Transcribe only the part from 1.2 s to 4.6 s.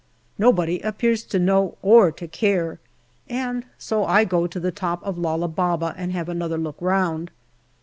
to know or to care, and so I go on to